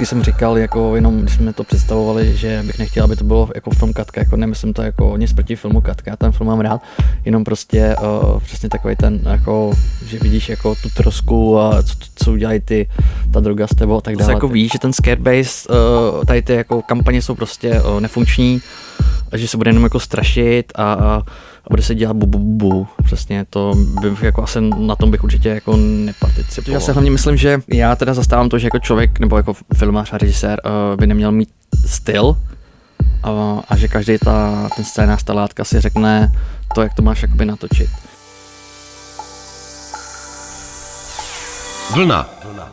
[0.00, 3.48] vždycky jsem říkal, jako jenom když jsme to představovali, že bych nechtěl, aby to bylo
[3.54, 6.60] jako film Katka, jako nemyslím to jako nic proti filmu Katka, já ten film mám
[6.60, 6.82] rád,
[7.24, 9.72] jenom prostě uh, přesně takový ten, jako,
[10.06, 12.88] že vidíš jako tu trosku a co, co udělají ty,
[13.32, 14.32] ta droga s tebou a tak dále.
[14.32, 18.60] jako víš, že ten scarebase, uh, tady ty jako kampaně jsou prostě uh, nefunkční,
[19.32, 21.22] a že se bude jenom jako strašit a, a
[21.64, 22.86] a bude se dělat bu, bu, bu.
[23.04, 26.74] Přesně to bych jako asi na tom bych určitě jako neparticipoval.
[26.74, 30.12] Já se hlavně myslím, že já teda zastávám to, že jako člověk nebo jako filmář
[30.12, 31.48] a režisér uh, by neměl mít
[31.86, 32.36] styl
[33.22, 36.32] a, a že každý ta, ten scénář, ta látka si řekne
[36.74, 37.90] to, jak to máš jakoby natočit.
[41.94, 42.28] Vlna.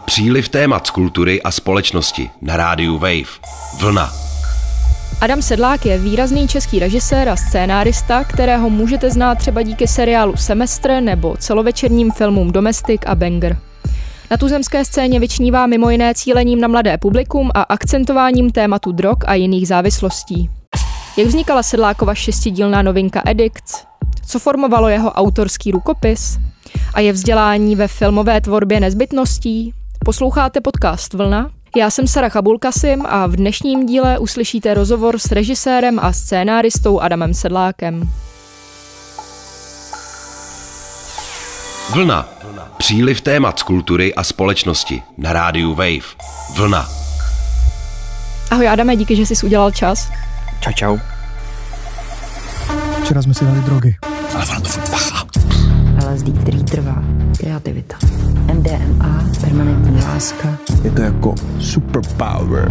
[0.06, 3.40] Příliv témat z kultury a společnosti na rádiu Wave.
[3.80, 4.27] Vlna.
[5.22, 10.92] Adam Sedlák je výrazný český režisér a scénárista, kterého můžete znát třeba díky seriálu Semestr
[11.02, 13.58] nebo celovečerním filmům Domestic a Banger.
[14.32, 19.34] Na tuzemské scéně vyčnívá mimo jiné cílením na mladé publikum a akcentováním tématu drog a
[19.34, 20.50] jiných závislostí.
[21.18, 23.84] Jak vznikala Sedlákova šestidílná novinka Addicts?
[24.28, 26.38] Co formovalo jeho autorský rukopis?
[26.94, 29.74] A je vzdělání ve filmové tvorbě nezbytností?
[30.06, 31.57] Posloucháte podcast Vlna?
[31.76, 37.34] Já jsem Sara Chabulkasim a v dnešním díle uslyšíte rozhovor s režisérem a scénáristou Adamem
[37.34, 38.10] Sedlákem.
[41.94, 42.30] Vlna.
[42.78, 46.16] Příliv témat z kultury a společnosti na rádiu Wave.
[46.56, 46.90] Vlna.
[48.52, 50.10] Ahoj Adame, díky, že jsi udělal čas.
[50.60, 50.98] Čau, čau.
[53.04, 53.96] Včera jsme si dali drogy.
[54.36, 54.87] Ale ono to.
[55.98, 57.04] LSD, který trvá,
[57.40, 57.98] kreativita,
[58.54, 60.58] MDMA, permanentní láska.
[60.84, 62.68] Je to jako superpower.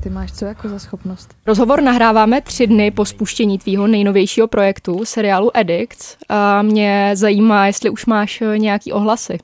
[0.00, 1.34] Ty máš co jako za schopnost?
[1.46, 6.16] Rozhovor nahráváme tři dny po spuštění tvýho nejnovějšího projektu, seriálu Addicts.
[6.28, 9.38] A mě zajímá, jestli už máš eh, nějaký ohlasy.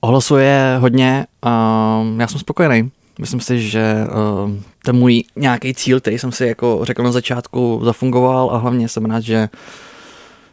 [0.00, 2.90] Ohlasů je hodně a já jsem spokojený.
[3.18, 3.94] Myslím si, že
[4.44, 4.50] uh,
[4.84, 9.04] ten můj nějaký cíl, který jsem si jako řekl na začátku, zafungoval a hlavně jsem
[9.04, 9.48] rád, že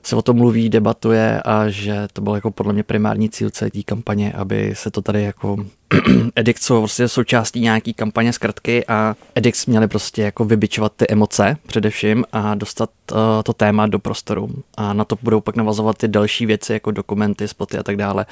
[0.04, 3.72] se o tom mluví, debatuje a že to byl jako podle mě primární cíl celé
[3.72, 5.58] té kampaně, aby se to tady jako
[6.36, 11.58] Edix jsou prostě součástí nějaký kampaně zkratky a Edix měli prostě jako vybičovat ty emoce
[11.68, 14.50] především a dostat uh, to téma do prostoru.
[14.78, 18.26] A na to budou pak navazovat ty další věci jako dokumenty, spoty a tak dále.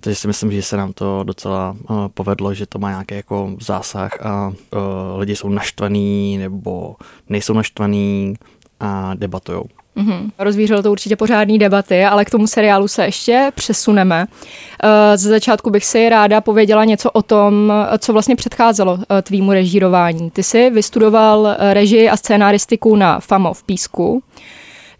[0.00, 3.56] Takže si myslím, že se nám to docela uh, povedlo, že to má nějaký jako
[3.60, 4.54] zásah a uh,
[5.18, 6.96] lidi jsou naštvaný nebo
[7.28, 8.34] nejsou naštvaný
[8.80, 9.64] a debatujou.
[9.96, 10.30] Mm-hmm.
[10.38, 14.26] Rozvířilo to určitě pořádný debaty, ale k tomu seriálu se ještě přesuneme.
[14.82, 19.52] Eh, ze začátku bych si ráda pověděla něco o tom, co vlastně předcházelo eh, tvýmu
[19.52, 20.30] režírování.
[20.30, 24.22] Ty jsi vystudoval eh, režii a scénaristiku na FAMO v Písku.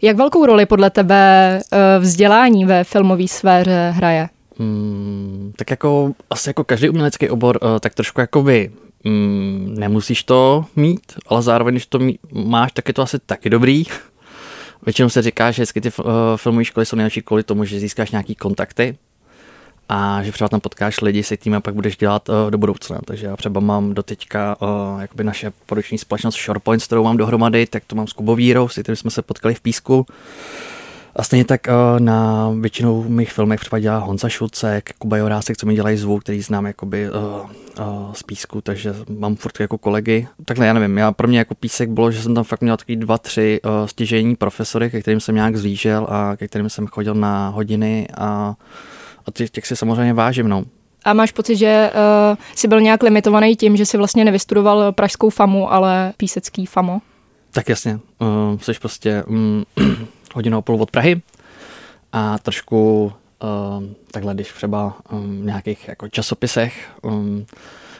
[0.01, 1.59] Jak velkou roli podle tebe
[1.99, 4.29] vzdělání ve filmové sféře hraje?
[4.59, 8.71] Hmm, tak jako asi jako každý umělecký obor, tak trošku jako by
[9.03, 13.49] mm, nemusíš to mít, ale zároveň, když to mít, máš, tak je to asi taky
[13.49, 13.83] dobrý.
[14.85, 16.05] Většinou se říká, že vždycky ty uh,
[16.35, 18.97] filmové školy jsou nejlepší kvůli tomu, že získáš nějaký kontakty
[19.89, 22.99] a že třeba tam potkáš lidi, se kterými pak budeš dělat uh, do budoucna.
[23.05, 27.65] Takže já třeba mám do teďka uh, jakoby naše produční společnost ShorePoint, kterou mám dohromady,
[27.65, 30.05] tak to mám s Kubou Vírou, s kterým jsme se potkali v Písku.
[31.15, 35.65] A stejně tak uh, na většinou mých filmech třeba dělá Honza Šulcek, Kuba Jorásek, co
[35.65, 37.15] mi dělají zvuk, který znám jakoby uh,
[37.79, 40.27] uh, z písku, takže mám furt jako kolegy.
[40.45, 42.95] Takhle já nevím, já pro mě jako písek bylo, že jsem tam fakt měl takový
[42.95, 47.15] dva, tři uh, stěžení profesory, ke kterým jsem nějak zlížel a ke kterým jsem chodil
[47.15, 48.55] na hodiny a,
[49.25, 50.47] a těch, těch si samozřejmě vážím.
[50.47, 50.63] No.
[51.05, 51.91] A máš pocit, že
[52.31, 57.01] uh, jsi byl nějak limitovaný tím, že jsi vlastně nevystudoval pražskou famu, ale písecký famo?
[57.51, 59.63] Tak jasně, uh, jsi prostě um,
[60.33, 61.21] hodinu a půl od Prahy
[62.11, 63.03] a trošku
[63.43, 67.45] uh, takhle, když třeba um, v nějakých jako časopisech um,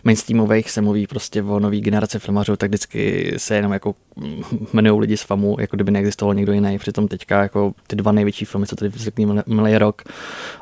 [0.03, 3.95] mainstreamových se mluví prostě o nový generaci filmařů, tak vždycky se jenom jako
[4.73, 6.77] jmenují lidi z FAMu, jako kdyby neexistoval někdo jiný.
[6.77, 10.01] Přitom teďka jako ty dva největší filmy, co tady vznikly minulý rok,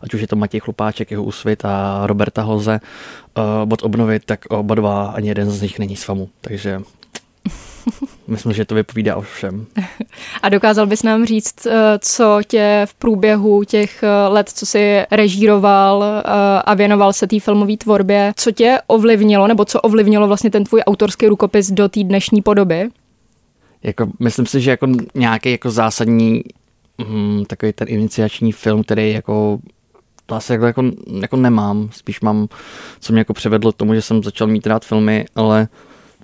[0.04, 2.80] ať už je to Matěj Chlupáček, jeho úsvit a Roberta Hoze,
[3.38, 6.30] uh, od obnovy, tak oba dva, ani jeden z nich není z FAMu.
[6.42, 6.82] Takže
[8.28, 9.66] Myslím, že to vypovídá o všem.
[10.42, 15.02] A dokázal bys nám říct, eh, co tě v průběhu těch eh, let, co jsi
[15.12, 16.22] režíroval eh,
[16.66, 20.82] a věnoval se té filmové tvorbě, co tě ovlivnilo, nebo co ovlivnilo vlastně ten tvůj
[20.82, 22.90] autorský rukopis do té dnešní podoby?
[23.84, 26.44] Jako, myslím si, že jako nějaký jako zásadní
[27.08, 29.60] hm, takový ten iniciační film, který jako
[30.26, 30.84] to asi jako, jako,
[31.22, 31.90] jako nemám.
[31.92, 32.48] Spíš mám,
[33.00, 35.68] co mě jako převedlo k tomu, že jsem začal mít rád filmy, ale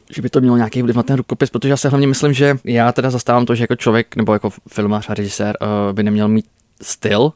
[0.10, 2.58] že by to mělo nějaký vliv na ten rukopis, protože já se hlavně myslím, že
[2.64, 6.28] já teda zastávám to, že jako člověk nebo jako filmář a režisér uh, by neměl
[6.28, 6.46] mít
[6.82, 7.34] styl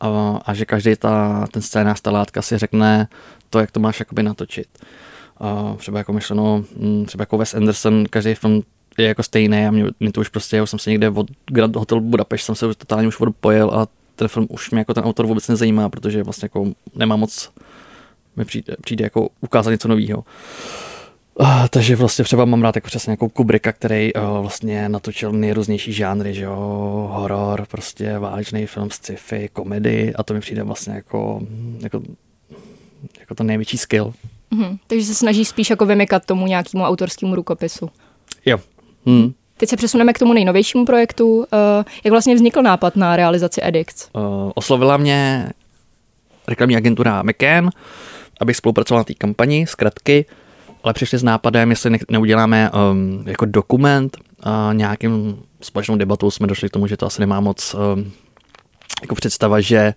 [0.00, 3.08] a, a že každý ta, ten scénář, ta látka si řekne
[3.50, 4.68] to, jak to máš jakoby natočit.
[5.40, 8.62] A třeba jako myšleno, mm, třeba jako Wes Anderson, každý film
[8.98, 11.76] je jako stejný a mě, mě to už prostě, já jsem se někde od Grand
[11.76, 13.86] Hotel Budapešť jsem se už totálně už pojel a
[14.16, 17.50] ten film už mě jako ten autor vůbec nezajímá, protože vlastně jako nemá moc,
[18.36, 20.18] mi přijde, přijde jako ukázat něco nového.
[20.18, 20.87] Uh,
[21.70, 26.34] takže vlastně třeba mám rád jako přesně jako Kubricka, který uh, vlastně natočil nejrůznější žánry,
[26.34, 26.56] že jo,
[27.12, 31.40] horor, prostě válečný film, sci-fi, komedy a to mi přijde vlastně jako,
[31.80, 32.02] jako,
[33.20, 34.14] jako to největší skill.
[34.50, 34.78] Mhm.
[34.86, 37.90] Takže se snaží spíš jako vymykat tomu nějakému autorskému rukopisu.
[38.46, 38.58] Jo.
[39.06, 39.32] Hmm.
[39.56, 41.36] Teď se přesuneme k tomu nejnovějšímu projektu.
[41.36, 41.44] Uh,
[42.04, 44.08] jak vlastně vznikl nápad na realizaci Edix?
[44.12, 44.22] Uh,
[44.54, 45.50] oslovila mě
[46.48, 47.70] reklamní agentura McCann,
[48.40, 50.24] abych spolupracoval na té kampani, zkratky,
[50.88, 56.46] ale přišli s nápadem, jestli ne- neuděláme um, jako dokument a nějakým společnou debatou jsme
[56.46, 58.12] došli k tomu, že to asi nemá moc um,
[59.02, 59.94] jako představa, že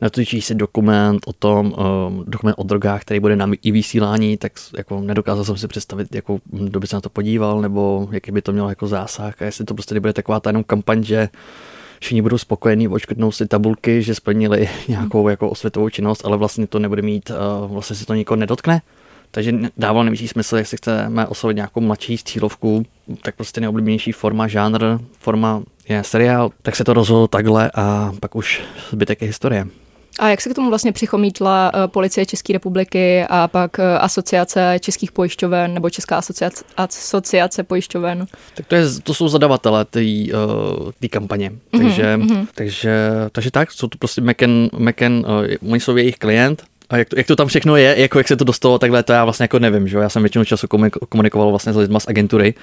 [0.00, 4.52] natočí si dokument o tom, um, dokument o drogách, který bude na i vysílání, tak
[4.76, 8.42] jako nedokázal jsem si představit, jako, kdo by se na to podíval, nebo jaký by
[8.42, 11.28] to mělo jako zásah a jestli to prostě nebude taková ta jenom kampaň, že
[12.00, 16.78] všichni budou spokojení, očkrtnou si tabulky, že splnili nějakou jako osvětovou činnost, ale vlastně to
[16.78, 18.82] nebude mít, uh, vlastně se to nikoho nedotkne.
[19.34, 22.86] Takže dávalo největší smysl, jestli chceme oslovit nějakou mladší cílovku,
[23.22, 28.36] tak prostě nejoblíbenější forma, žánr, forma je seriál, tak se to rozhodlo takhle a pak
[28.36, 29.66] už zbytek je historie.
[30.18, 34.76] A jak se k tomu vlastně přichomítla eh, policie České republiky a pak eh, asociace
[34.80, 38.26] českých pojišťoven nebo Česká asociace, asociace pojišťoven?
[38.54, 41.52] Tak to, je, to jsou zadavatele té uh, kampaně.
[41.70, 42.46] Takže, mm-hmm.
[42.54, 46.62] takže, takže tak, jsou to prostě McCann, McCann uh, oni jsou jejich klient,
[46.92, 49.12] a jak to, jak to tam všechno je, jako jak se to dostalo takhle, to
[49.12, 50.02] já vlastně jako nevím, že jo?
[50.02, 52.54] Já jsem většinu času komunik- komunikoval vlastně s lidmi z agentury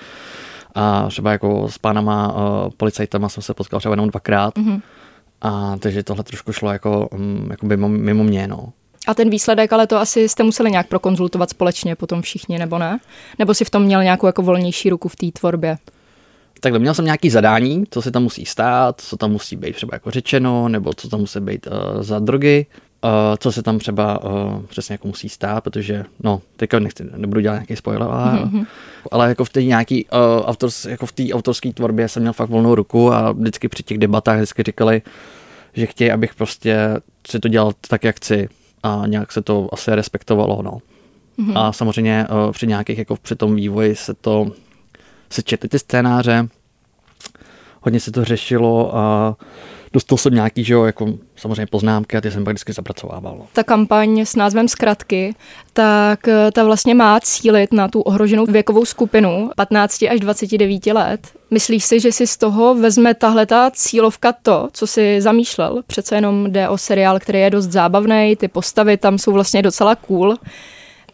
[0.75, 4.57] a třeba jako s pánama uh, policajtama jsem se potkal třeba jenom dvakrát.
[4.57, 4.81] Mm-hmm.
[5.41, 8.69] A takže tohle trošku šlo jako, um, jako mimo, mimo mě, no.
[9.07, 12.99] A ten výsledek, ale to asi jste museli nějak prokonzultovat společně potom všichni, nebo ne?
[13.39, 15.77] Nebo si v tom měl nějakou jako volnější ruku v té tvorbě?
[16.59, 19.95] Takhle, měl jsem nějaký zadání, co se tam musí stát, co tam musí být třeba
[19.95, 22.65] jako řečeno, nebo co tam musí být uh, za drogy,
[23.03, 23.09] uh,
[23.39, 27.53] co se tam třeba uh, přesně jako musí stát, protože, no, teďka nechci, nebudu dělat
[27.53, 28.65] nějaký spoiler, ale, mm-hmm.
[29.11, 32.49] ale jako v té nějaký, uh, autors, jako v té autorské tvorbě jsem měl fakt
[32.49, 35.01] volnou ruku a vždycky při těch debatách vždycky říkali,
[35.73, 36.77] že chtějí, abych prostě
[37.29, 38.49] si to dělal tak, jak chci
[38.83, 40.77] a nějak se to asi respektovalo, no.
[41.39, 41.53] Mm-hmm.
[41.55, 44.51] A samozřejmě uh, při nějakých, jako při tom vývoji se to,
[45.29, 46.47] se četly ty scénáře,
[47.81, 49.35] hodně se to řešilo a
[49.93, 53.35] dostal jsem nějaký, že jo, jako samozřejmě poznámky a ty jsem pak vždycky zapracovával.
[53.39, 53.45] no.
[53.53, 55.35] Ta kampaň s názvem Zkratky,
[55.73, 61.19] tak eh, ta vlastně má cílit na tu ohroženou věkovou skupinu 15 až 29 let.
[61.51, 65.81] Myslíš si, že si z toho vezme tahle ta cílovka to, co si zamýšlel?
[65.87, 69.95] Přece jenom jde o seriál, který je dost zábavný, ty postavy tam jsou vlastně docela
[69.95, 70.35] cool.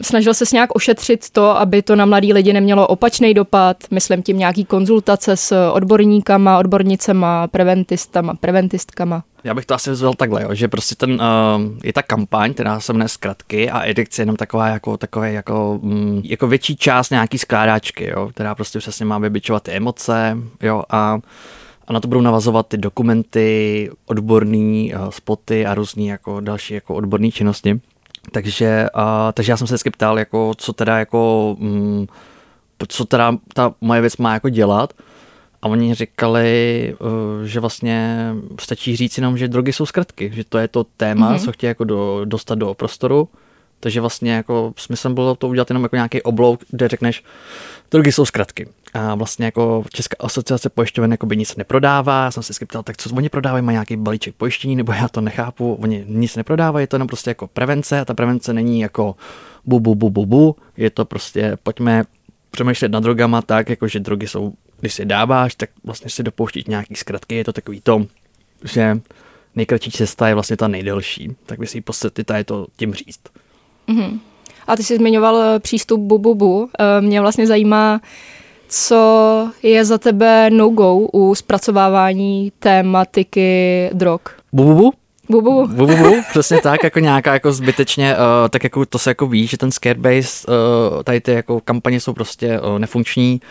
[0.02, 4.38] Snažil se nějak ošetřit to, aby to na mladý lidi nemělo opačný dopad, myslím tím
[4.38, 9.24] nějaký konzultace s odborníkama, odbornicema, preventistama, preventistkama.
[9.44, 12.80] Já bych to asi vzal takhle, jo, že prostě ten, uh, je ta kampaň, která
[12.80, 17.10] se jmenuje zkratky a edikce je jenom taková jako, takové jako, mm, jako větší část
[17.10, 21.20] nějaký skládáčky, jo, která prostě přesně má vybičovat ty emoce, jo, a
[21.88, 26.96] a na to budou navazovat ty dokumenty, odborný uh, spoty a různý jako další jako
[26.96, 27.82] odborné činnosti.
[28.32, 29.02] Takže, uh,
[29.34, 32.08] takže já jsem se vždycky ptal, jako, co teda jako, mm,
[32.88, 34.94] co teda ta moje věc má jako dělat.
[35.62, 37.08] A oni říkali, uh,
[37.44, 38.30] že vlastně
[38.60, 41.46] stačí říct jenom, že drogy jsou zkratky, že to je to téma, mm-hmm.
[41.46, 43.30] co chtějí jako do, dostat do prostoru.
[43.80, 47.24] Takže vlastně jako smyslem bylo to udělat jenom jako nějaký oblouk, kde řekneš,
[47.92, 48.68] drogy jsou zkratky.
[48.94, 52.24] A vlastně jako Česká asociace pojišťoven jako by nic neprodává.
[52.24, 55.22] Já jsem se ptal, tak co oni prodávají, mají nějaký balíček pojištění, nebo já to
[55.22, 55.74] nechápu.
[55.74, 59.16] Oni nic neprodávají, je to jenom prostě jako prevence a ta prevence není jako
[59.66, 60.56] bu, bu, bu, bu, bu.
[60.78, 62.04] Je to prostě, pojďme
[62.52, 66.66] přemýšlet nad drogama tak, jako že drogy jsou, když si dáváš, tak vlastně si dopouštíš
[66.66, 67.36] nějaký zkratky.
[67.36, 68.06] Je to takový to,
[68.64, 69.00] že
[69.56, 71.36] nejkratší cesta je vlastně ta nejdelší.
[71.46, 73.22] Tak by si ji podstatita je to tím říct.
[73.88, 74.20] Mm-hmm.
[74.68, 76.70] A ty jsi zmiňoval eh, přístup Bububu.
[76.80, 78.02] Eh, Mě vlastně zajímá,
[78.68, 84.22] co je za tebe no-go u zpracovávání tématiky drog.
[84.54, 84.94] Bu, bu, bu.
[85.30, 85.68] Bubu.
[85.68, 89.28] Bu, bu, bu, přesně tak, jako nějaká jako zbytečně, uh, tak jako to se jako
[89.28, 93.42] ví, že ten scarebase, uh, tady ty jako kampaně jsou prostě uh, nefunkční,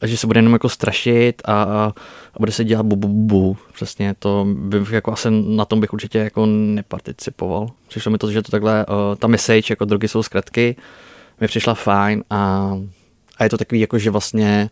[0.00, 1.92] a že se bude jenom jako strašit a, a
[2.38, 3.56] bude se dělat bu, bu, bu.
[3.74, 7.68] Přesně to bych jako asi na tom bych určitě jako neparticipoval.
[7.88, 10.76] Přišlo mi to, že to takhle, uh, ta message, jako drogy jsou zkratky,
[11.40, 12.72] mi přišla fajn a,
[13.38, 14.70] a je to takový jako, že vlastně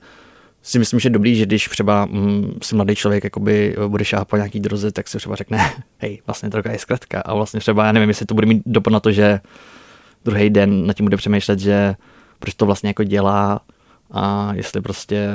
[0.62, 4.28] si myslím, že je dobrý, že když třeba mm, si mladý člověk jakoby bude šáhat
[4.28, 7.20] po nějaký droze, tak si třeba řekne, hej, vlastně droga je zkratka.
[7.20, 9.40] A vlastně třeba, já nevím, jestli to bude mít dopad na to, že
[10.24, 11.94] druhý den nad tím bude přemýšlet, že
[12.38, 13.60] proč to vlastně jako dělá
[14.10, 15.28] a jestli prostě,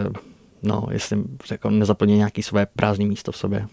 [0.64, 1.18] no, jestli
[1.52, 3.68] jako nezaplní nějaký své prázdné místo v sobě.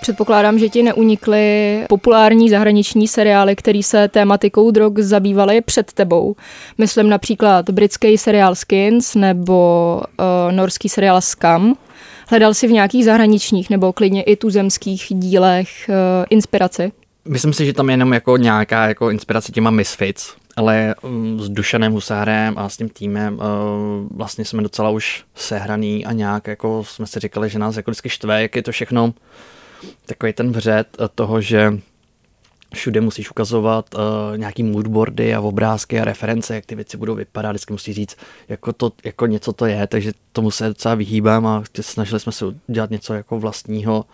[0.00, 6.36] Předpokládám, že ti neunikly populární zahraniční seriály, které se tématikou drog zabývaly před tebou.
[6.78, 11.74] Myslím například britský seriál Skins nebo uh, norský seriál Scam.
[12.28, 15.94] Hledal si v nějakých zahraničních nebo klidně i tuzemských dílech uh,
[16.30, 16.92] inspiraci?
[17.28, 21.48] Myslím si, že tam je jenom jako nějaká jako inspirace těma Misfits, ale um, s
[21.48, 23.42] Dušanem Husárem a s tím týmem uh,
[24.10, 28.08] vlastně jsme docela už sehraný a nějak jako jsme si říkali, že nás jako vždycky
[28.08, 29.14] štve, jak je to všechno
[30.06, 31.78] takový ten vřet toho, že
[32.74, 34.00] všude musíš ukazovat uh,
[34.36, 38.16] nějaký moodboardy a obrázky a reference, jak ty věci budou vypadat, vždycky musí říct,
[38.48, 42.44] jako, to, jako něco to je, takže tomu se docela vyhýbám a snažili jsme se
[42.68, 44.04] udělat něco jako vlastního,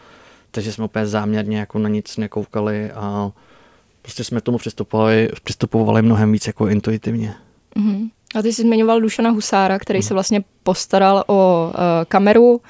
[0.50, 3.32] takže jsme úplně záměrně jako na nic nekoukali a
[4.02, 7.34] prostě jsme tomu přistupovali, přistupovali mnohem víc jako intuitivně.
[7.76, 8.10] Mm-hmm.
[8.34, 10.08] A ty jsi zmiňoval Dušana Husára, který hmm.
[10.08, 11.74] se vlastně postaral o uh,
[12.08, 12.50] kameru.
[12.50, 12.60] Uh,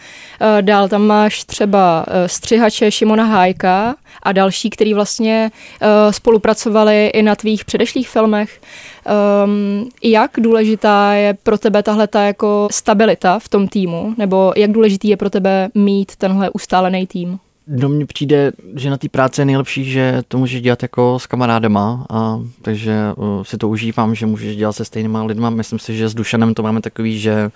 [0.60, 5.50] dál tam máš třeba uh, střihače Šimona Hájka a další, který vlastně
[5.82, 8.60] uh, spolupracovali i na tvých předešlých filmech.
[9.44, 14.14] Um, jak důležitá je pro tebe tahle ta jako stabilita v tom týmu?
[14.18, 17.38] Nebo jak důležitý je pro tebe mít tenhle ustálený tým?
[17.72, 21.26] No mně přijde, že na té práci je nejlepší, že to můžeš dělat jako s
[21.26, 25.50] kamarádema, a, takže uh, si to užívám, že můžeš dělat se stejnýma lidma.
[25.50, 27.50] Myslím si, že s Dušanem to máme takový, že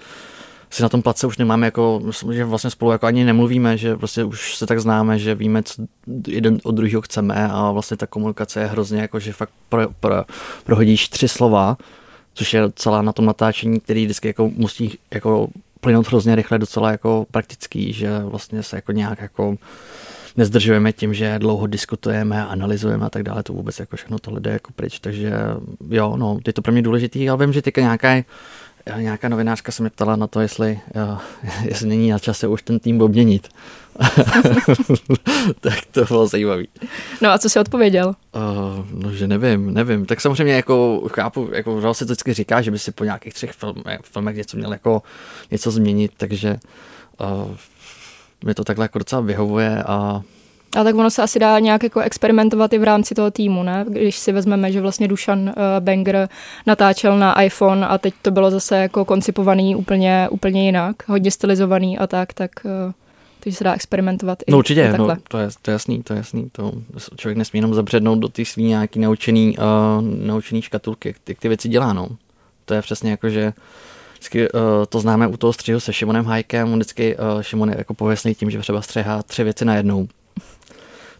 [0.70, 2.00] si na tom place už nemáme jako,
[2.32, 5.82] že vlastně spolu jako ani nemluvíme, že prostě už se tak známe, že víme, co
[6.28, 10.24] jeden od druhého chceme a vlastně ta komunikace je hrozně jako, že fakt pro, pro,
[10.64, 11.76] prohodíš tři slova,
[12.34, 15.48] což je celá na tom natáčení, který vždycky jako musí jako
[15.84, 19.56] plynout hrozně rychle, docela jako praktický, že vlastně se jako nějak jako
[20.36, 24.50] nezdržujeme tím, že dlouho diskutujeme, analyzujeme a tak dále, to vůbec jako všechno tohle jde
[24.50, 25.32] jako pryč, takže
[25.90, 28.22] jo, no, je to pro mě důležitý, ale vím, že teďka nějaká
[28.98, 31.18] nějaká novinářka se mě ptala na to, jestli, jo,
[31.64, 33.48] jestli není na čase už ten tým obměnit.
[35.60, 36.68] tak to bylo zajímavý.
[37.22, 38.08] No a co jsi odpověděl?
[38.08, 40.06] Uh, no, že nevím, nevím.
[40.06, 43.52] Tak samozřejmě jako chápu, jako se to vždycky říká, že by si po nějakých třech
[43.52, 45.02] film, filmech něco měl jako
[45.50, 46.56] něco změnit, takže
[47.20, 47.56] uh,
[48.44, 50.22] mi to takhle jako docela vyhovuje a
[50.74, 53.84] a tak ono se asi dá nějak jako experimentovat i v rámci toho týmu, ne?
[53.88, 56.28] Když si vezmeme, že vlastně Dušan uh, Banger
[56.66, 61.98] natáčel na iPhone a teď to bylo zase jako koncipovaný úplně, úplně jinak, hodně stylizovaný
[61.98, 62.92] a tak, tak uh,
[63.40, 66.16] takže se dá experimentovat i No určitě, no, to, je, to je jasný, to je
[66.16, 66.48] jasný.
[66.52, 66.72] To
[67.16, 69.64] člověk nesmí jenom zabřednout do ty svý nějaký naučený, uh,
[70.26, 72.08] naučený škatulky, jak ty věci dělá, no.
[72.64, 73.52] To je přesně jako, že
[74.12, 77.74] vždycky uh, to známe u toho střihu se Šimonem Hajkem, on vždycky uh, Šimon je
[77.78, 80.08] jako pověstný tím, že třeba střehá tři věci najednou.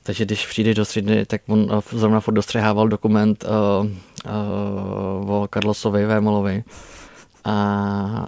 [0.06, 3.86] Takže když přijde do středy, tak on uh, zrovna furt dostřehával dokument uh,
[5.24, 6.64] uh, o Carlosovi Vémolovi.
[7.44, 7.52] A,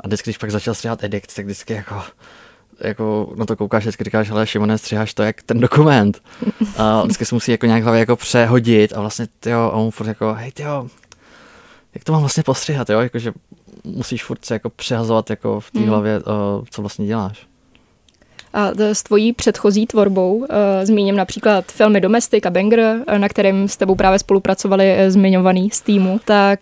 [0.01, 2.03] a vždycky, když pak začal střihat edikt, tak vždycky jako
[2.81, 6.23] jako na to koukáš, vždycky říkáš, hele Šimone, střiháš to jak ten dokument.
[6.77, 10.07] A vždycky se musí jako nějak hlavě jako přehodit a vlastně, tyjo, a on furt
[10.07, 10.89] jako, hej, tyjo,
[11.95, 13.33] jak to mám vlastně postřihat, jo, jakože
[13.85, 15.89] musíš furt se jako přehazovat jako v té hmm.
[15.89, 16.25] hlavě, uh,
[16.71, 17.47] co vlastně děláš.
[18.53, 20.47] A s tvojí předchozí tvorbou, uh,
[20.83, 25.71] zmíním například filmy Domestic a Banger, eh, na kterým s tebou právě spolupracovali uh, zmiňovaný
[25.71, 26.61] z týmu, tak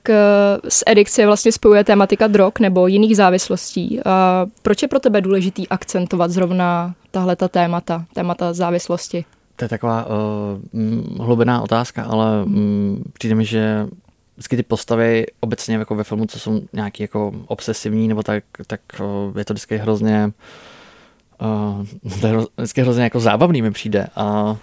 [0.68, 3.96] s Edikci vlastně spojuje tématika drog nebo jiných závislostí.
[3.96, 9.24] Uh, proč je pro tebe důležitý akcentovat zrovna tahle ta témata, témata závislosti?
[9.56, 13.86] To je taková uh, hlubená otázka, ale um, přijde mi, že
[14.36, 18.80] vždycky ty postavy obecně jako ve filmu, co jsou nějaký jako obsesivní nebo tak, tak
[19.00, 20.32] uh, je to vždycky hrozně uh,
[22.20, 24.56] to je vždycky hrozně jako zábavný mi přijde a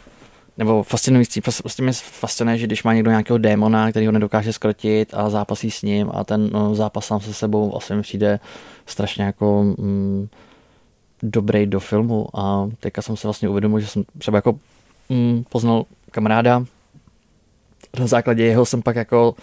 [0.57, 5.13] nebo fascinující, prostě mě fascinuje, že když má někdo nějakého démona, který ho nedokáže skrotit
[5.13, 8.39] a zápasí s ním a ten no, zápas sám se sebou vlastně mi přijde
[8.85, 10.27] strašně jako mm,
[11.23, 14.59] dobrý do filmu a teďka jsem se vlastně uvědomil, že jsem třeba jako
[15.09, 16.65] mm, poznal kamaráda,
[18.00, 19.35] na základě jeho jsem pak jako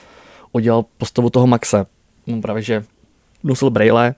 [0.53, 1.87] udělal postavu toho Maxe.
[2.33, 2.85] On právě, že
[3.45, 4.15] nosil brejle,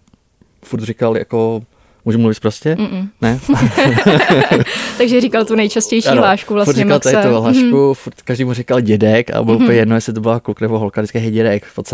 [0.65, 1.63] furt říkal jako
[2.05, 2.75] Můžu mluvit prostě?
[2.75, 3.09] Mm-mm.
[3.21, 3.41] Ne?
[4.99, 7.13] Takže říkal tu nejčastější ano, hlášku vlastně furt říkal Maxe.
[7.13, 7.95] tady tu hlášku, mm-hmm.
[7.95, 9.63] furt každý mu říkal dědek a bylo mm-hmm.
[9.63, 11.89] úplně jedno, jestli to byla kluk nebo holka, vždycky hej dědek, pojď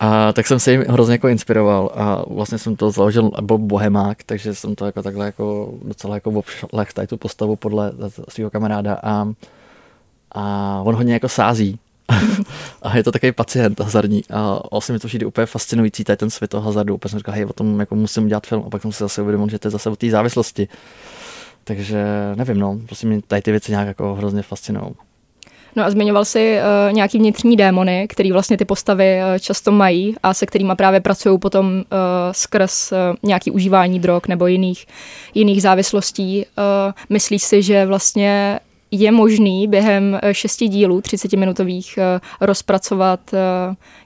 [0.00, 4.18] A tak jsem se jim hrozně jako inspiroval a vlastně jsem to založil, byl bohemák,
[4.26, 7.92] takže jsem to jako takhle jako docela jako obšlech tady tu postavu podle
[8.28, 9.28] svého kamaráda a
[10.32, 11.78] a on hodně jako sází.
[12.82, 14.22] a je to takový pacient hazardní.
[14.30, 16.94] A vlastně mi to přijde úplně fascinující, tady ten svět toho hazardu.
[16.94, 18.62] Úplně jsem říkal, hej, o tom jako musím dělat film.
[18.66, 20.68] A pak jsem si zase uvědomil, že to je zase o té závislosti.
[21.64, 24.94] Takže nevím, no, prostě mě tady ty věci nějak jako hrozně fascinují.
[25.76, 30.14] No a zmiňoval si uh, nějaký vnitřní démony, který vlastně ty postavy uh, často mají
[30.22, 31.82] a se kterými právě pracují potom uh,
[32.32, 34.86] skrz uh, nějaký užívání drog nebo jiných,
[35.34, 36.46] jiných závislostí.
[36.58, 42.04] Uh, myslíš si, že vlastně je možný během šesti dílů 30-minutových uh,
[42.40, 43.38] rozpracovat uh,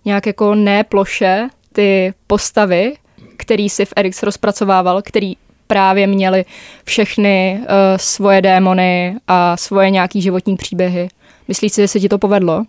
[0.04, 2.96] nějak jako neploše ty postavy,
[3.36, 6.44] který si v Erix rozpracovával, který právě měli
[6.84, 11.08] všechny uh, svoje démony a svoje nějaký životní příběhy.
[11.48, 12.64] Myslíš si, že se ti to povedlo?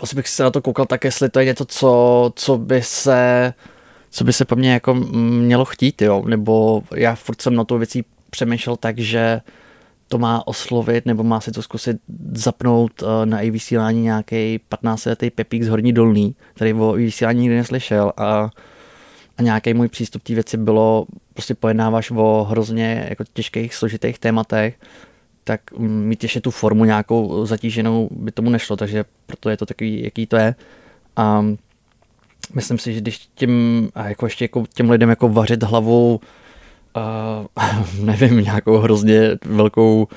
[0.00, 3.52] Asi bych se na to koukal tak, jestli to je něco, co, co by se
[4.12, 6.22] co by se po mně jako mělo chtít, jo?
[6.26, 9.40] nebo já furt jsem na to věcí přemýšlel tak, že
[10.12, 11.96] to má oslovit, nebo má si to zkusit
[12.32, 17.56] zapnout eh, na i vysílání nějaký 15-letý Pepík z Horní Dolný, který o vysílání nikdy
[17.56, 18.50] neslyšel a,
[19.38, 24.74] a nějaký můj přístup té věci bylo, prostě pojednáváš o hrozně jako těžkých, složitých tématech,
[25.44, 30.02] tak mít ještě tu formu nějakou zatíženou by tomu nešlo, takže proto je to takový,
[30.04, 30.54] jaký to je.
[31.16, 31.46] A
[32.54, 36.20] myslím si, že když tím, a jako ještě jako těm lidem jako vařit hlavou,
[36.96, 40.08] uh, nevím, nějakou hrozně velkou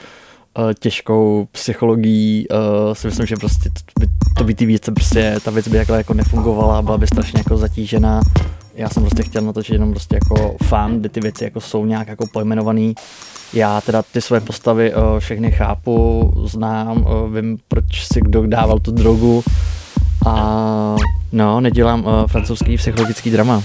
[0.58, 5.36] uh, těžkou psychologií, uh, si myslím, že prostě to by, to by ty věci prostě,
[5.44, 8.22] ta věc by jako nefungovala, byla by strašně jako zatížená.
[8.75, 12.08] Já jsem prostě chtěl natočit jenom prostě jako fan, kde ty věci jako jsou nějak
[12.08, 12.96] jako pojmenovaný
[13.53, 18.79] já teda ty své postavy uh, všechny chápu, znám, uh, vím, proč si kdo dával
[18.79, 19.44] tu drogu
[20.27, 20.96] a
[21.32, 23.63] no, nedělám uh, francouzský psychologický drama.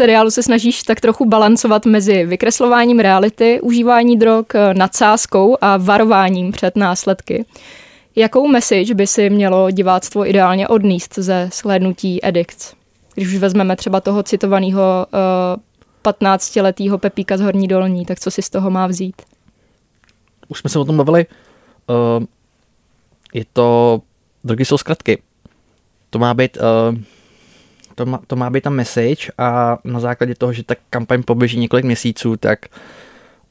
[0.00, 6.76] Seriálu se snažíš tak trochu balancovat mezi vykreslováním reality, užívání drog, nadsázkou a varováním před
[6.76, 7.44] následky.
[8.16, 12.74] Jakou message by si mělo diváctvo ideálně odníst ze shlédnutí Addicts?
[13.14, 15.06] Když už vezmeme třeba toho citovaného
[16.04, 19.22] uh, 15-letého Pepíka z Horní Dolní, tak co si z toho má vzít?
[20.48, 21.26] Už jsme se o tom bavili.
[21.86, 22.24] Uh,
[23.34, 24.00] je to,
[24.44, 25.22] drogy jsou zkratky.
[26.10, 26.98] To má být, uh,
[28.00, 31.58] to má, to má být ta message a na základě toho, že ta kampaň poběží
[31.58, 32.58] několik měsíců, tak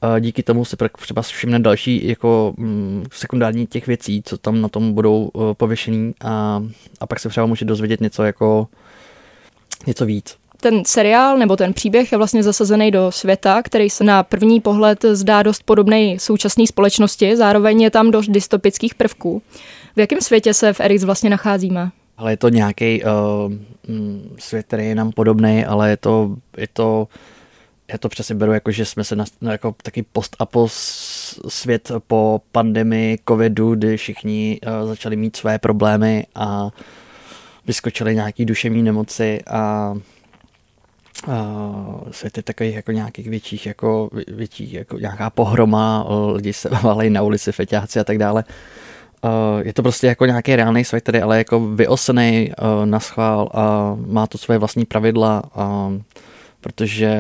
[0.03, 4.67] uh, díky tomu se třeba všimne další jako um, sekundární těch věcí, co tam na
[4.67, 6.63] tom budou uh, pověšený a,
[6.99, 8.67] a pak se třeba může dozvědět něco jako
[9.87, 10.37] něco víc.
[10.61, 15.05] Ten seriál nebo ten příběh je vlastně zasazený do světa, který se na první pohled
[15.11, 19.41] zdá dost podobný současné společnosti, zároveň je tam dost dystopických prvků.
[19.95, 21.91] V jakém světě se v Erix vlastně nacházíme?
[22.19, 23.53] Ale je to nějaký uh,
[24.39, 27.07] svět, který je nám podobný, ale je to, je to
[27.91, 30.47] já to přesně beru jako, že jsme se na, jako taky post a
[31.47, 36.69] svět po pandemii covidu, kdy všichni uh, začali mít své problémy a
[37.67, 39.93] vyskočily nějaký duševní nemoci a
[41.27, 47.21] Uh, svět takových jako nějakých větších, jako, větších, jako nějaká pohroma, lidi se válejí na
[47.21, 48.43] ulici, feťáci a tak dále.
[48.43, 48.53] Uh,
[49.63, 53.95] je to prostě jako nějaký reálný svět, který ale jako vyosený uh, na schvál a
[54.07, 56.01] má to svoje vlastní pravidla, uh,
[56.61, 57.19] protože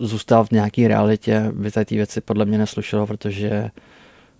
[0.00, 3.70] zůstal v nějaké realitě by ty věci podle mě neslušelo, protože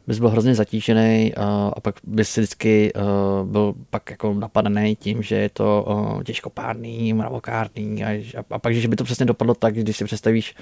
[0.07, 4.97] bys byl hrozně zatížený a, a pak bys si vždycky uh, byl pak jako napadený
[4.97, 9.55] tím, že je to uh, těžkopádný, mravokárný a, a, pak, že by to přesně dopadlo
[9.55, 10.55] tak, když si představíš,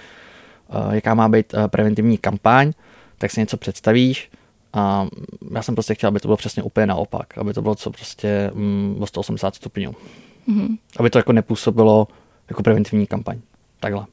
[0.69, 2.73] uh, jaká má být uh, preventivní kampaň,
[3.19, 4.31] tak si něco představíš
[4.73, 5.07] a
[5.55, 8.51] já jsem prostě chtěl, aby to bylo přesně úplně naopak, aby to bylo co prostě
[8.55, 9.95] um, o 180 stupňů.
[10.49, 10.79] Mm-hmm.
[10.97, 12.09] Aby to jako nepůsobilo
[12.49, 13.39] jako preventivní kampaň.
[13.81, 14.07] Takhle.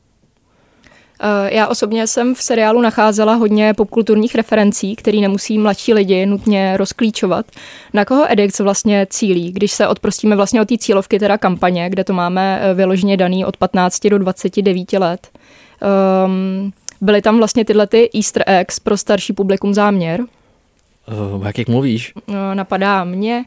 [1.21, 6.77] Eh, já osobně jsem v seriálu nacházela hodně popkulturních referencí, které nemusí mladší lidi nutně
[6.77, 7.45] rozklíčovat.
[7.93, 12.03] Na koho Edix vlastně cílí, když se odprostíme vlastně od té cílovky, teda kampaně, kde
[12.03, 15.27] to máme eh, vyloženě daný od 15 do 29 let.
[16.25, 20.21] Um, byly tam vlastně tyhle ty easter eggs pro starší publikum záměr?
[21.07, 22.13] O jakých mluvíš?
[22.53, 23.45] Napadá mě,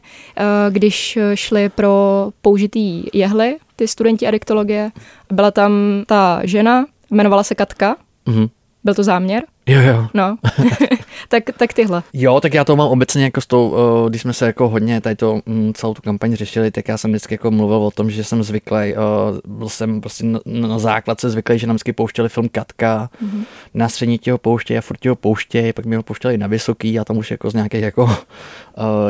[0.69, 4.91] když šli pro použitý jehly, ty studenti adiktologie,
[5.31, 5.71] byla tam
[6.07, 7.95] ta žena, Jmenovala se Katka.
[8.27, 8.49] Mm-hmm.
[8.83, 9.43] Byl to záměr?
[9.65, 10.07] Jo, jo.
[10.13, 10.37] No,
[11.31, 12.03] tak, tak tyhle.
[12.13, 15.01] Jo, tak já to mám obecně jako s tou, uh, když jsme se jako hodně
[15.01, 18.11] tady to, um, celou tu kampaň řešili, tak já jsem vždycky jako mluvil o tom,
[18.11, 22.29] že jsem zvyklý, uh, byl jsem prostě na, na základce zvyklý, že nám vždycky pouštěli
[22.29, 23.43] film Katka, mm-hmm.
[23.73, 27.05] na střední ho pouštějí a furt ho pouštějí, pak mi ho pouštěli na vysoký a
[27.05, 28.11] tam už jako z nějakých jako uh,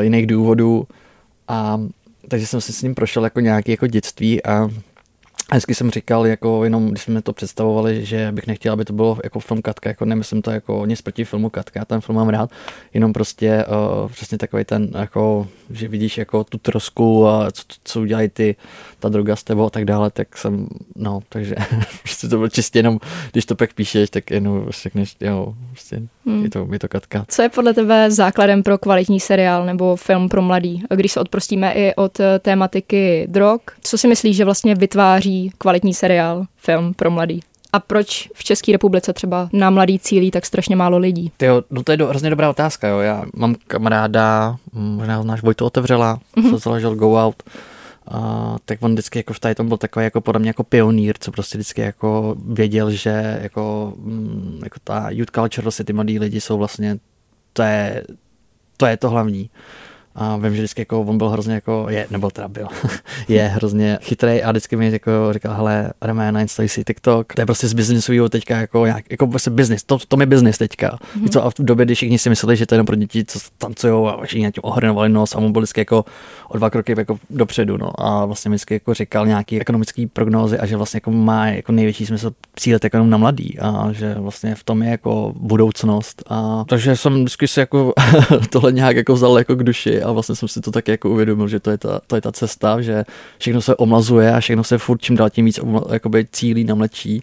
[0.00, 0.86] jiných důvodů
[1.48, 1.80] a
[2.28, 4.68] takže jsem si s ním prošel jako nějaký jako dětství A
[5.52, 9.18] hezky jsem říkal, jako jenom, když jsme to představovali, že bych nechtěl, aby to bylo
[9.24, 12.28] jako film Katka, jako nemyslím to jako nic proti filmu Katka, já ten film mám
[12.28, 12.50] rád,
[12.94, 18.00] jenom prostě uh, přesně takový ten, jako, že vidíš jako tu trosku a co, co
[18.00, 18.56] udělají ty,
[19.02, 21.54] ta droga s tebou a tak dále, tak jsem, no, takže
[22.02, 22.98] prostě to bylo čistě jenom,
[23.32, 26.44] když to pak píšeš, tak jenom řekneš, jo, prostě hmm.
[26.44, 27.24] je, to, je to Katka.
[27.28, 30.82] Co je podle tebe základem pro kvalitní seriál nebo film pro mladý?
[30.94, 36.46] Když se odprostíme i od tématiky drog, co si myslíš, že vlastně vytváří kvalitní seriál,
[36.56, 37.40] film pro mladý.
[37.72, 41.32] A proč v České republice třeba na mladý cílí tak strašně málo lidí?
[41.36, 42.88] Tyjo, no to je do, hrozně dobrá otázka.
[42.88, 42.98] Jo.
[42.98, 46.50] Já mám kamaráda, možná ho znáš, Vojto Otevřela, mm-hmm.
[46.50, 47.42] co založil Go Out.
[48.06, 51.16] A, tak on vždycky jako v tady tom byl takový jako podle mě jako pionýr,
[51.20, 56.18] co prostě vždycky jako věděl, že jako, mm, jako ta youth culture, vlastně ty mladí
[56.18, 56.98] lidi jsou vlastně,
[57.52, 58.04] to je
[58.76, 59.50] to, je to hlavní.
[60.14, 62.66] A vím, že vždycky jako on byl hrozně jako, je, nebo teda byl,
[63.28, 67.46] je hrozně chytrý a vždycky mi jako říkal, hele, Reme, nainstaluj si TikTok, to je
[67.46, 70.98] prostě z biznesového teďka jako, jak, jako prostě business, to, to je business teďka.
[71.18, 71.28] Mm-hmm.
[71.28, 73.38] Co, a v době, kdy všichni si mysleli, že to je jenom pro děti, co
[73.58, 76.04] tancují a všichni na tím ohrnovali nos a on byl vždycky jako
[76.48, 77.90] o dva kroky jako dopředu, no.
[77.98, 82.06] A vlastně vždycky jako říkal nějaký ekonomický prognózy a že vlastně jako má jako největší
[82.06, 86.22] smysl cílit jako jenom na mladý a že vlastně v tom je jako budoucnost.
[86.28, 87.92] A takže jsem vždycky si jako
[88.50, 91.48] tohle nějak jako vzal jako k duši a vlastně jsem si to tak jako uvědomil,
[91.48, 93.04] že to je ta, to je ta cesta, že
[93.38, 95.60] všechno se omlazuje a všechno se furt čím dál tím víc
[95.92, 97.22] jakoby cílí na mlečí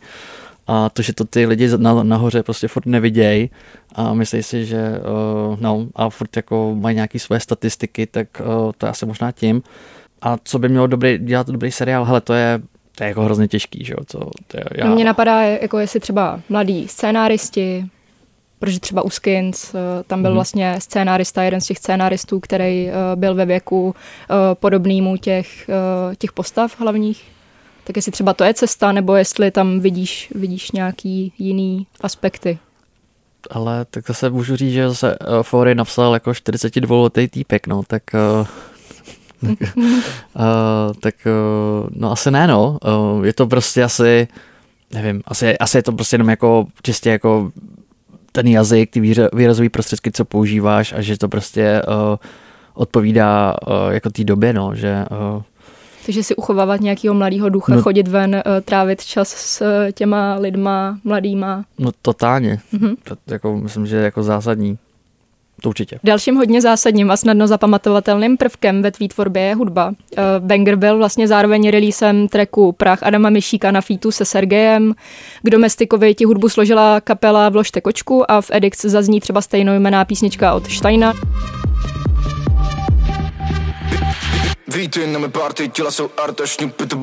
[0.67, 3.49] a to, že to ty lidi na, nahoře prostě furt nevidějí
[3.95, 8.71] a myslí si, že uh, no a furt jako mají nějaké své statistiky, tak uh,
[8.77, 9.63] to je asi možná tím.
[10.21, 12.61] A co by mělo dobrý, dělat dobrý seriál, hele, to je
[12.95, 14.05] to je jako hrozně těžký, že jo.
[14.11, 14.87] To, je, já...
[14.87, 17.85] no, mě napadá, jako jestli třeba mladí scénáristi,
[18.59, 20.35] protože třeba u Skins, eh, tam byl mm.
[20.35, 25.69] vlastně scénárista, jeden z těch scénáristů, který eh, byl ve věku eh, podobnýmu těch,
[26.17, 27.23] těch postav hlavních.
[27.83, 32.59] Tak jestli třeba to je cesta, nebo jestli tam vidíš, vidíš nějaký jiný aspekty.
[33.51, 38.03] Ale tak zase můžu říct, že zase Fory napsal jako 42 letý týpek, no, tak
[38.13, 38.47] uh,
[40.99, 42.77] tak uh, no asi ne, no.
[42.85, 44.27] Uh, je to prostě asi,
[44.93, 47.51] nevím, asi, asi je to prostě jenom jako čistě jako
[48.31, 48.99] ten jazyk, ty
[49.33, 51.93] výrazové prostředky, co používáš a že to prostě uh,
[52.73, 55.41] odpovídá uh, jako té době, no, že uh,
[56.05, 60.35] takže si uchovávat nějakého mladého ducha, no, chodit ven, uh, trávit čas s uh, těma
[60.35, 61.65] lidma mladýma.
[61.79, 62.59] No totálně.
[62.73, 62.95] Mm-hmm.
[63.03, 64.77] To, jako, myslím, že je jako zásadní.
[65.61, 65.99] To určitě.
[66.03, 69.87] Dalším hodně zásadním a snadno zapamatovatelným prvkem ve tvý tvorbě je hudba.
[69.87, 69.93] Uh,
[70.39, 74.93] Banger byl vlastně zároveň releasem tracku Prach Adama Myšíka na featu se Sergejem.
[75.43, 80.53] K Domestikovi ti hudbu složila kapela Vložte kočku a v Edix zazní třeba stejnojmená písnička
[80.53, 81.13] od Steina.
[84.75, 86.97] Vítej na mé party, těla jsou art a šňupy to.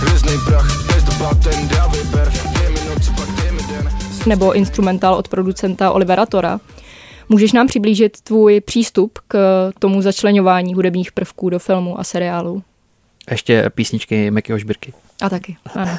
[0.00, 3.92] Hvězdnej prach, bez debaten, dá vyber, dej mi noc, pak dej mi den.
[4.26, 6.60] Nebo instrumentál od producenta Olivera Tora.
[7.32, 12.62] Můžeš nám přiblížit tvůj přístup k tomu začlenování hudebních prvků do filmu a seriálu?
[13.30, 14.92] Ještě písničky Mekyho Žbirky.
[15.22, 15.98] A taky, ano.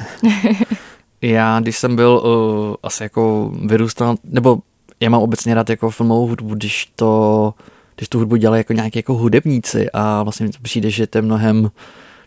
[1.22, 4.58] já, když jsem byl uh, asi jako vyrůstal, nebo
[5.00, 7.54] já mám obecně rád jako filmovou hudbu, když to,
[7.96, 11.18] když tu hudbu dělají jako nějaký jako hudebníci a vlastně mi to přijde, že to
[11.18, 11.70] je mnohem,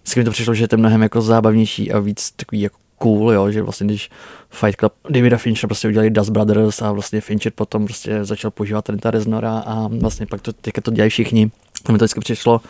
[0.02, 3.32] vždycky mi to přišlo, že je to mnohem jako zábavnější a víc takový jako cool,
[3.32, 4.10] jo, že vlastně když
[4.50, 8.86] Fight Club Davida Fincher prostě udělali Dust Brothers a vlastně Fincher potom prostě začal používat
[8.86, 11.52] Trenta Reznora a vlastně pak to, teďka to dělají všichni.
[11.86, 12.62] A mi to vždycky přišlo,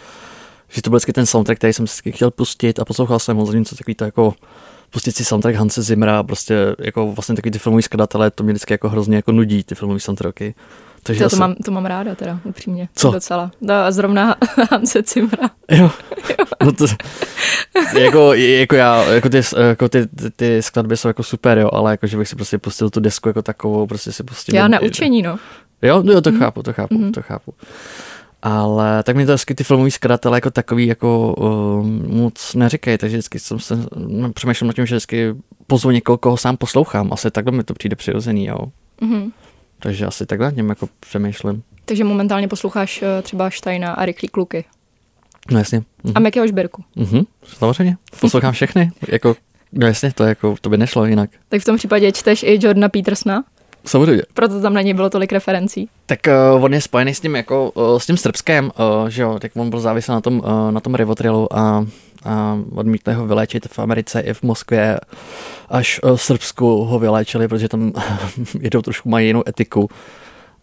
[0.70, 3.52] že to byl vždycky ten soundtrack, který jsem si chtěl pustit a poslouchal jsem ho,
[3.52, 4.34] něco takový to jako
[4.90, 8.74] pustit si soundtrack Hanse Zimra, prostě jako vlastně takový ty filmový skladatelé, to mě vždycky
[8.74, 10.56] jako hrozně jako nudí, ty filmový soundtracky.
[11.08, 12.90] Takže to, to, mám, to mám ráda teda, upřímně.
[12.96, 13.12] Co?
[13.12, 13.52] Docela.
[13.62, 14.36] No, a zrovna
[14.72, 15.50] Hanse Zimra.
[15.72, 15.92] Jo.
[16.30, 16.46] jo.
[16.64, 16.86] No to,
[18.00, 21.92] jako, jako já, jako ty, jako ty, ty, ty, skladby jsou jako super, jo, ale
[21.92, 24.56] jako, že bych si prostě pustil tu desku jako takovou, prostě si pustil.
[24.56, 25.40] Já na učení, no.
[25.82, 26.40] Jo, no jo, to mm.
[26.40, 27.12] chápu, to chápu, mm.
[27.12, 27.54] to chápu.
[28.42, 33.18] Ale tak mi to vždycky ty filmový skladatele jako takový jako uh, moc neříkají, takže
[33.18, 35.36] vždycky jsem se no, přemýšlel nad tím, že vždycky
[35.68, 37.14] pozvu někoho, koho sám poslouchám.
[37.14, 38.58] Asi takhle mi to přijde přirozený, jo.
[39.02, 39.32] Mm-hmm.
[39.80, 41.64] Takže asi takhle něm jako přemýšlím.
[41.86, 44.66] Takže momentálně posloucháš uh, třeba Steina a Rychlý kluky.
[45.52, 45.84] No jasně.
[46.04, 46.14] Mhm.
[46.16, 46.84] A Mekyho Žberku.
[46.96, 47.98] Mhm, samozřejmě.
[48.20, 48.92] Poslouchám všechny.
[49.08, 49.36] jako,
[49.72, 51.30] no jasně, to, jako, to by nešlo jinak.
[51.50, 53.44] Tak v tom případě čteš i Jordana Petersna?
[53.86, 54.24] Samozřejmě.
[54.34, 55.90] Proto tam na něj bylo tolik referencí.
[56.06, 56.20] Tak
[56.56, 59.52] uh, on je spojený s tím, jako, uh, s tím srbském, uh, že jo, tak
[59.56, 61.86] on byl závislý na tom, uh, na tom rivotrilu a
[62.76, 65.00] odmítli ho vyléčit v Americe i v Moskvě,
[65.70, 67.92] až uh, v Srbsku ho vyléčili, protože tam
[68.60, 69.90] jedou trošku mají jinou etiku.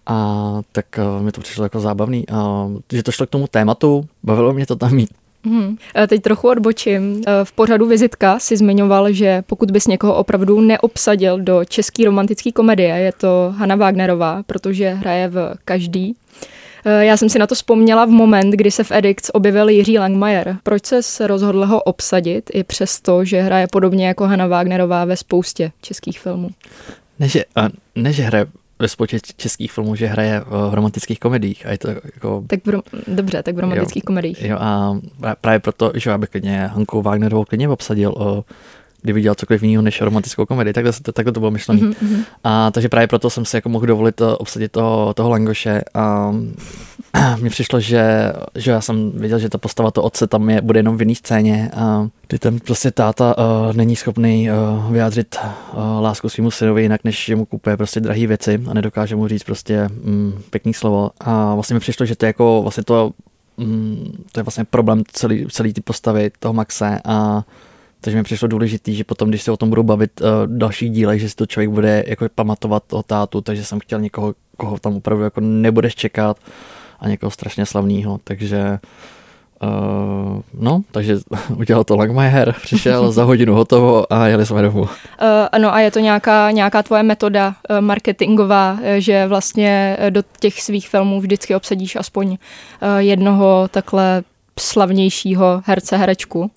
[0.07, 2.29] A tak uh, mi to přišlo jako zábavný.
[2.29, 5.11] A, že to šlo k tomu tématu, bavilo mě to tam mít
[5.44, 5.77] Hmm.
[6.09, 7.22] Teď trochu odbočím.
[7.44, 12.96] V pořadu Vizitka si zmiňoval, že pokud bys někoho opravdu neobsadil do české romantické komedie,
[12.96, 16.16] je to Hanna Wagnerová, protože hraje v každý.
[16.85, 20.57] Já jsem si na to vzpomněla v moment, kdy se v Edicts objevil Jiří Langmajer.
[20.62, 25.73] Proč se rozhodl ho obsadit i přesto, že hraje podobně jako Hanna Wagnerová ve spoustě
[25.81, 26.51] českých filmů?
[27.18, 27.45] Ne, že,
[27.95, 28.47] ne, že hraje
[28.79, 31.66] ve spoustě českých filmů, že hraje v romantických komediích.
[31.66, 32.45] A je to jako...
[32.47, 34.42] Tak v, dobře, tak v romantických jo, komediích.
[34.45, 34.99] Jo, a
[35.40, 38.45] právě proto, že já bych klidně Hanku Wagnerovou klidně obsadil o,
[39.03, 41.81] kdyby dělal cokoliv jiného než romantickou komedii, takhle, takhle to bylo myšlené.
[41.81, 42.25] Mm-hmm.
[42.45, 46.33] A takže právě proto jsem si jako mohl dovolit uh, obsadit toho, toho Langoše a
[47.41, 50.79] mně přišlo, že, že já jsem věděl, že ta postava to otce tam je, bude
[50.79, 55.37] jenom v jiné scéně a kdy ten prostě táta uh, není schopný uh, vyjádřit
[55.73, 59.29] uh, lásku svýmu synovi jinak, než že mu kupuje prostě drahé věci a nedokáže mu
[59.29, 61.11] říct prostě mm, pěkný slovo.
[61.21, 63.12] A vlastně mi přišlo, že to je jako vlastně to,
[63.57, 67.45] mm, to je vlastně problém celý, celý ty postavy toho Maxe a
[68.03, 71.21] takže mi přišlo důležité, že potom, když se o tom budu bavit uh, dalších dílech,
[71.21, 74.97] že si to člověk bude jako pamatovat toho tátu, takže jsem chtěl někoho, koho tam
[74.97, 76.37] opravdu jako nebudeš čekat
[77.01, 78.79] a někoho strašně slavného, takže
[79.62, 81.17] Uh, no, takže
[81.57, 84.81] udělal to Langmajer, přišel za hodinu hotovo a jeli jsme domů.
[84.81, 84.88] Uh,
[85.53, 90.88] ano a je to nějaká, nějaká tvoje metoda uh, marketingová, že vlastně do těch svých
[90.88, 92.37] filmů vždycky obsadíš aspoň uh,
[92.99, 94.23] jednoho takhle
[94.61, 96.51] slavnějšího herce, herečku?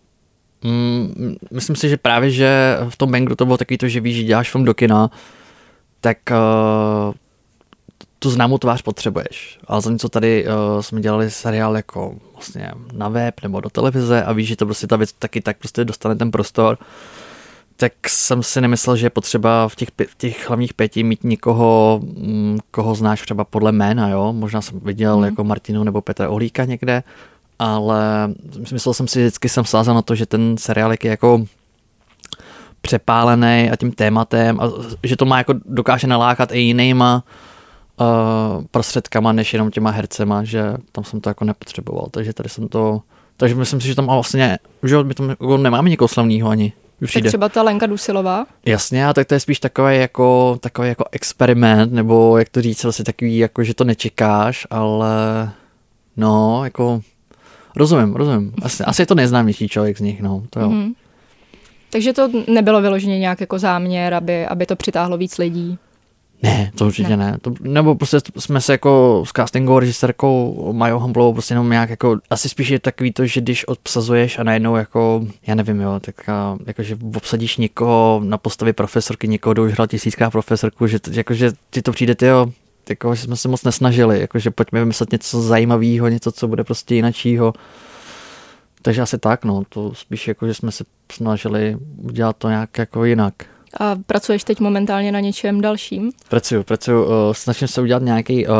[0.63, 4.15] Mm, myslím si, že právě, že v tom Bangru to bylo takový to, že víš,
[4.15, 5.11] že děláš film do kina,
[6.01, 7.13] tak uh,
[8.19, 9.59] tu známou tvář potřebuješ.
[9.67, 14.23] Ale za něco tady uh, jsme dělali seriál jako vlastně na web nebo do televize
[14.23, 16.77] a víš, že to prostě ta věc taky tak prostě dostane ten prostor,
[17.77, 21.99] tak jsem si nemyslel, že je potřeba v těch, v těch hlavních pěti mít někoho,
[22.03, 24.33] mm, koho znáš třeba podle jména, jo.
[24.33, 25.23] Možná jsem viděl mm.
[25.23, 27.03] jako Martinu nebo Petra Ohlíka někde,
[27.59, 28.29] ale
[28.71, 31.45] myslel jsem si, vždycky jsem sázel na to, že ten seriál je jako
[32.81, 34.69] přepálený a tím tématem a
[35.03, 37.23] že to má jako dokáže nalákat i jinýma
[37.99, 42.67] uh, prostředkama, než jenom těma hercema, že tam jsem to jako nepotřeboval, takže tady jsem
[42.67, 43.01] to,
[43.37, 46.73] takže myslím si, že tam vlastně, že my tam jako nemáme někoho slavného ani.
[47.13, 48.45] Tak třeba ta Lenka Dusilová?
[48.65, 52.83] Jasně, a tak to je spíš takový jako, takový jako experiment, nebo jak to říct,
[52.83, 55.49] vlastně takový, jako, že to nečekáš, ale
[56.17, 57.01] no, jako
[57.75, 58.53] Rozumím, rozumím.
[58.61, 60.43] Asi, asi je to neznámější člověk z nich, no.
[60.49, 60.69] To jo.
[60.69, 60.93] Mm-hmm.
[61.89, 65.77] Takže to nebylo vyloženě nějak jako záměr, aby, aby to přitáhlo víc lidí?
[66.43, 67.31] Ne, to určitě ne.
[67.31, 67.37] ne.
[67.41, 72.19] To, nebo prostě jsme se jako s castingovou režisérkou Majou Hamblovou prostě jenom nějak jako,
[72.29, 76.15] asi spíš je takový to, že když obsazuješ a najednou jako, já nevím jo, tak
[76.67, 81.33] jako, že obsadíš někoho na postavě profesorky, někoho, kdo už hrál tisícká profesorku, že, jako,
[81.33, 82.51] že ti to přijde, tyjo,
[82.89, 86.63] jako, že jsme se moc nesnažili, jako, že pojďme vymyslet něco zajímavého, něco, co bude
[86.63, 87.53] prostě jinačího.
[88.81, 93.05] Takže asi tak, no, to spíš jako, že jsme se snažili udělat to nějak jako
[93.05, 93.33] jinak.
[93.79, 96.11] A pracuješ teď momentálně na něčem dalším?
[96.29, 97.03] Pracuju, pracuju.
[97.03, 98.53] Uh, snažím se udělat nějaký, uh,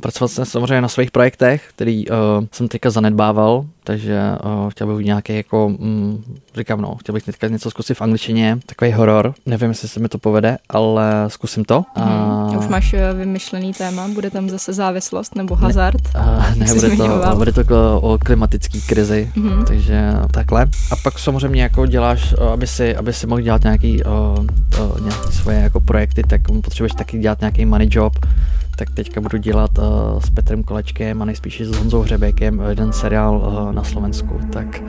[0.00, 2.16] pracovat jsem samozřejmě na svých projektech, který uh,
[2.52, 7.48] jsem teďka zanedbával, takže uh, chtěl bych nějaký jako, mm, říkám no, chtěl bych teďka
[7.48, 9.34] něco zkusit v angličtině, takový horor.
[9.46, 11.84] Nevím, jestli se mi to povede, ale zkusím to.
[11.96, 16.14] Mm, Už máš vymyšlený téma, bude tam zase závislost nebo hazard?
[16.14, 19.64] Ne, uh, ne bude, to, bude to o klimatické krizi, mm.
[19.64, 20.66] takže takhle.
[20.90, 24.10] A pak samozřejmě jako děláš, aby si, aby si mohl dělat nějaký uh,
[24.80, 28.12] uh, nějaké svoje jako projekty, tak potřebuješ taky dělat nějaký money job,
[28.76, 29.84] tak teďka budu dělat uh,
[30.20, 34.82] s Petrem Kolečkem a nejspíš s Honzou Hřebékem jeden seriál uh, na Slovensku, tak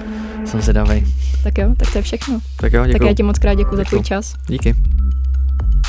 [0.45, 1.13] jsem zvědavý.
[1.43, 2.39] Tak jo, tak to je všechno.
[2.57, 2.99] Tak jo, děkuji.
[2.99, 4.33] Tak já ti moc krát děkuji za tvůj čas.
[4.47, 4.75] Díky.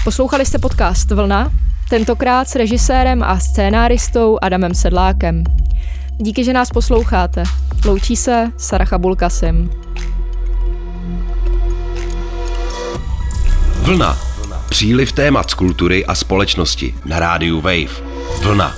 [0.05, 1.53] Poslouchali jste podcast Vlna,
[1.89, 5.45] tentokrát s režisérem a scénáristou Adamem Sedlákem.
[6.19, 7.43] Díky, že nás posloucháte.
[7.85, 9.71] Loučí se Saracha Bulkasim.
[13.83, 14.34] Vlna.
[14.75, 18.03] Příliv témat z kultury a společnosti na rádiu Wave.
[18.43, 18.75] Vlna.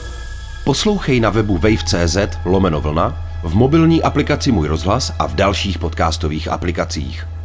[0.64, 6.48] Poslouchej na webu wave.cz lomeno vlna, v mobilní aplikaci Můj rozhlas a v dalších podcastových
[6.48, 7.35] aplikacích.